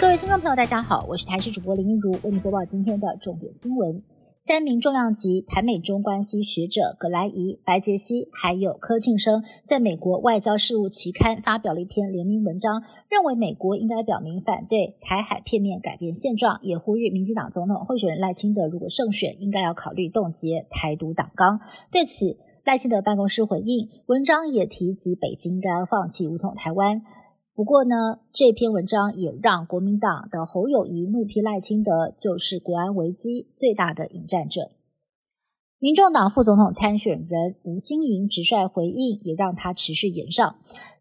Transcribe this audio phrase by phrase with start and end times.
[0.00, 4.02] 各位听众朋友，大家好，我是台视主播林玉如，为您播报今天的重点新闻。
[4.38, 21.60] 三名重量级台美中关系学者葛莱仪、白杰西还有柯庆生，在美国外交事务期刊发表了一篇联名文章，认为美国应该表明反对台海片面改变现状，也呼吁民进党总统候选人赖清德如果胜选，应该要考虑冻结台独党纲。
[21.92, 27.02] 对此，赖清德办公室回应，文章也提及北京应该要放弃武统台湾。
[27.60, 34.70] 不过呢，这篇文章也让国民党的侯友谊怒批赖清德就是国安危机最大的引战者。
[35.78, 40.56] 民众党副总统参选人吴新盈直率回应，也让他持续延上。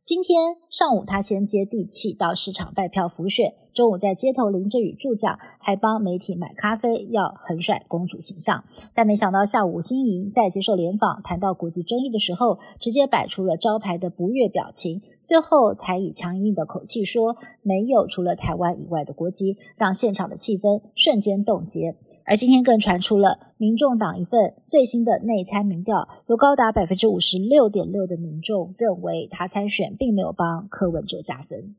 [0.09, 8.63] 今天上午，他先接地气到市场拜票浮选，中午在街头淋着雨助讲，还帮媒体买咖啡，要横甩公主形象。
[8.95, 21.95] 但没想到下午新盈在接受联访谈到国际争议的时候，直接摆出了招牌的不悦表情，最后才以强硬的口气说没有除了台湾以外的国籍，让现场的气氛瞬间冻结。
[22.29, 31.73] 而今天更传出了民众党一份最新的内参民调，有高达百分之五十六点六的民众认为他参选并没有帮柯文哲加分。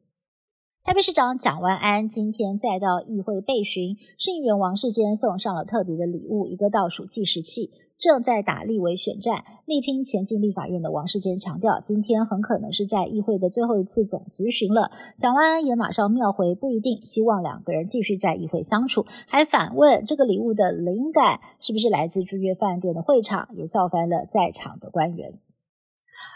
[0.82, 7.70] 台北市长蒋万安今天再到议会备询，市议员王世坚送上了特别的礼物——一个倒数计时器。
[7.98, 14.90] 正在打立委选战、力拼前进立法院的王世坚强调，今天很可能是在议会的最后一次总咨询了。
[15.18, 25.34] 蒋万安也马上妙回，不一定，希望两个人继续在议会相处，还反问这个礼物的灵感是不是来自君悦饭店的会场，也笑翻了在场的官员。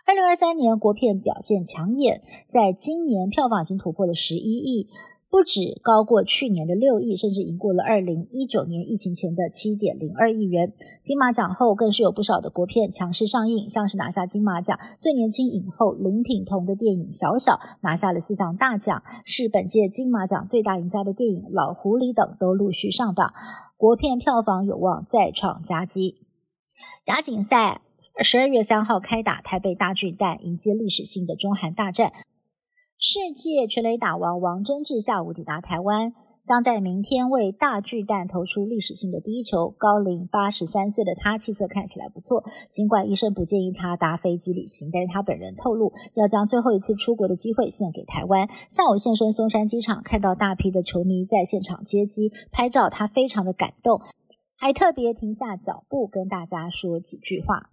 [0.07, 4.89] 二零二三年国片表现抢眼，在今年票房已经突破了十一亿，
[5.31, 10.75] 不止高过去年的六亿，甚至赢过了二零一九年疫情前的七点零二亿元。
[11.03, 23.33] 金马奖后更是有不少的国片强势上映，像是拿下金马奖最年轻影后林品彤的电影《小小》拿下了四项大奖，是本届金马奖最大赢家的电影《老狐狸》等都陆续上档，
[23.79, 26.27] 国片票房有望再创佳绩。
[27.07, 27.81] 亚锦赛。
[28.23, 32.13] 十二月三号开打，台北大巨蛋迎接历史性的中韩大战。
[32.97, 36.13] 世界全垒打王王贞治下午抵达台湾，
[36.45, 39.69] 将在明天为大巨蛋投出历史性的第一球。
[39.77, 48.49] 高龄八十三岁的他气色看起来不错，尽管医生不建议他搭飞机旅行，但是他本人透露要将最后一次出国的机会献给台湾。
[48.71, 54.01] 下午现身松山机场，看到大批的球迷在现场接机拍照，他非常的感动，
[54.57, 57.71] 还特别停下脚步跟大家说几句话。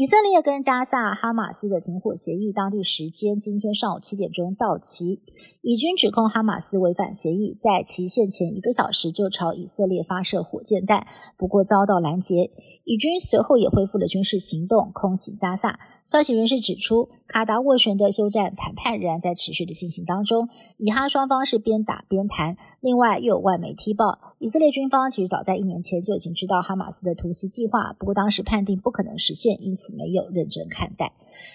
[0.00, 5.20] 以色列跟加萨哈马斯的停火协议，当地时间今天上午七点钟到期。
[5.60, 11.04] 以军指控哈马斯违反协议，在期限前一个小时就朝以色列发射火箭弹，
[11.36, 12.52] 不过遭到拦截。
[12.84, 15.80] 以军随后也恢复了军事行动，空袭加萨。
[16.08, 20.48] 消息人士指出，卡达斡旋的休战谈判仍然在持续的进行当中，
[20.78, 22.56] 以哈双方是边打边谈。
[22.80, 31.12] 另外，又有外媒踢爆，以色列军方其实早在一年前就已经知道哈马斯的突袭计划，不过当时判定不可能实现，因此没有认真看待。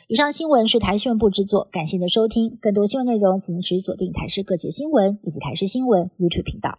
[0.08, 2.56] 以上新闻是台新闻部制作，感谢您的收听。
[2.62, 6.78] 更多新闻内容，请您持续锁定台视各界新闻以及台视新闻 YouTube 频道。